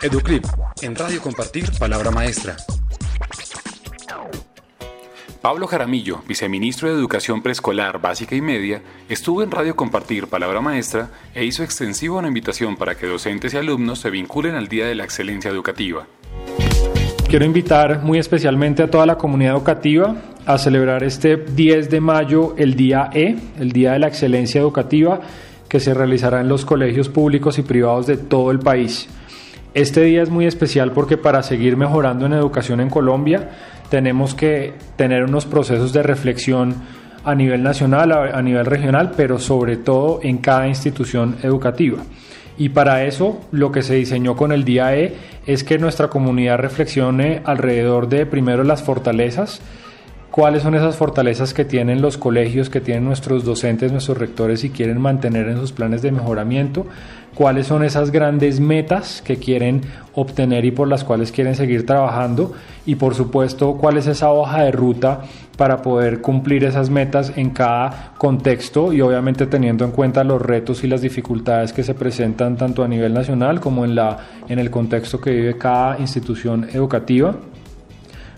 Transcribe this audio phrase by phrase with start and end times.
[0.00, 0.44] Educlip,
[0.80, 2.56] en Radio Compartir, Palabra Maestra.
[5.42, 11.10] Pablo Jaramillo, viceministro de Educación Preescolar, Básica y Media, estuvo en Radio Compartir Palabra Maestra
[11.34, 14.94] e hizo extensiva una invitación para que docentes y alumnos se vinculen al Día de
[14.94, 16.06] la Excelencia Educativa.
[17.28, 20.14] Quiero invitar muy especialmente a toda la comunidad educativa
[20.46, 25.20] a celebrar este 10 de mayo el Día E, el Día de la Excelencia Educativa,
[25.68, 29.08] que se realizará en los colegios públicos y privados de todo el país.
[29.78, 33.50] Este día es muy especial porque para seguir mejorando en educación en Colombia
[33.90, 36.74] tenemos que tener unos procesos de reflexión
[37.22, 41.98] a nivel nacional, a, nivel regional, pero sobre todo en cada institución educativa.
[42.56, 45.14] Y para eso lo que se diseñó con el día E
[45.46, 49.60] es que nuestra comunidad reflexione alrededor de primero las fortalezas,
[50.38, 54.70] cuáles son esas fortalezas que tienen los colegios, que tienen nuestros docentes, nuestros rectores y
[54.70, 56.86] quieren mantener en sus planes de mejoramiento,
[57.34, 59.80] cuáles son esas grandes metas que quieren
[60.14, 62.52] obtener y por las cuales quieren seguir trabajando
[62.86, 65.22] y por supuesto cuál es esa hoja de ruta
[65.56, 70.84] para poder cumplir esas metas en cada contexto y obviamente teniendo en cuenta los retos
[70.84, 74.70] y las dificultades que se presentan tanto a nivel nacional como en, la, en el
[74.70, 77.34] contexto que vive cada institución educativa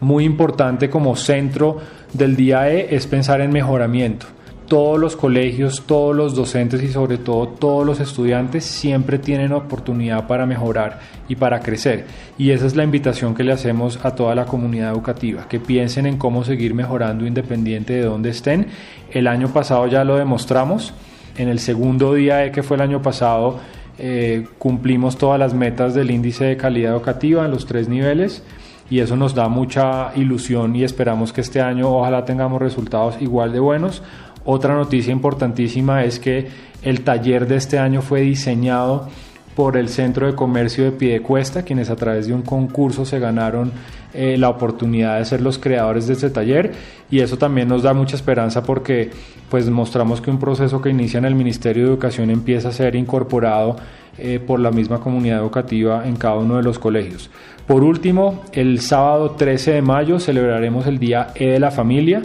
[0.00, 1.78] muy importante como centro
[2.12, 4.26] del día E es pensar en mejoramiento.
[4.68, 10.26] Todos los colegios, todos los docentes y sobre todo todos los estudiantes siempre tienen oportunidad
[10.26, 12.06] para mejorar y para crecer.
[12.36, 16.06] Y esa es la invitación que le hacemos a toda la comunidad educativa, que piensen
[16.06, 18.66] en cómo seguir mejorando independiente de dónde estén.
[19.12, 20.94] El año pasado ya lo demostramos.
[21.38, 23.60] En el segundo día E que fue el año pasado,
[23.98, 28.42] eh, cumplimos todas las metas del índice de calidad educativa en los tres niveles
[28.88, 33.52] y eso nos da mucha ilusión y esperamos que este año ojalá tengamos resultados igual
[33.52, 34.02] de buenos.
[34.44, 36.48] Otra noticia importantísima es que
[36.82, 39.08] el taller de este año fue diseñado
[39.56, 43.72] por el Centro de Comercio de Piedecuesta, quienes a través de un concurso se ganaron
[44.12, 46.72] eh, la oportunidad de ser los creadores de este taller
[47.10, 49.10] y eso también nos da mucha esperanza porque
[49.50, 52.96] pues mostramos que un proceso que inicia en el Ministerio de Educación empieza a ser
[52.96, 53.76] incorporado
[54.18, 57.30] eh, por la misma comunidad educativa en cada uno de los colegios.
[57.66, 62.22] Por último, el sábado 13 de mayo celebraremos el Día E de la Familia,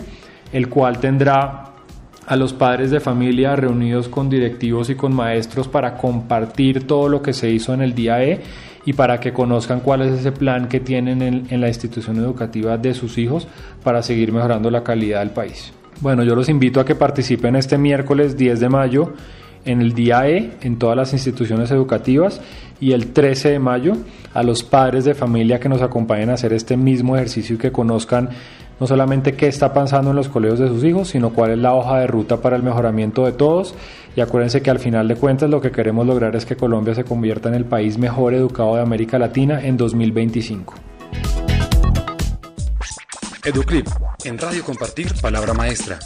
[0.54, 1.72] el cual tendrá
[2.28, 7.22] a los padres de familia reunidos con directivos y con maestros para compartir todo lo
[7.22, 8.42] que se hizo en el día E
[8.86, 12.78] y para que conozcan cuál es ese plan que tienen en, en, la institución educativa
[12.78, 13.48] de sus hijos
[13.84, 15.74] para seguir mejorando la calidad del país.
[16.00, 19.14] Bueno, yo los invito a que participen este miércoles 10 de mayo
[19.66, 22.42] en el día E en todas las instituciones educativas
[22.80, 23.98] y el 13 de mayo
[24.34, 27.72] a los padres de familia que nos acompañen a hacer este mismo ejercicio y que
[27.72, 28.30] conozcan
[28.80, 31.76] no solamente qué está pasando en los colegios de sus hijos, sino cuál es la
[31.76, 33.76] hoja de ruta para el mejoramiento de todos.
[34.16, 37.04] Y acuérdense que al final de cuentas lo que queremos lograr es que Colombia se
[37.04, 40.74] convierta en el país mejor educado de América Latina en 2025.
[43.44, 43.88] Educlip,
[44.26, 46.00] en Radio Compartir, Palabra Maestra.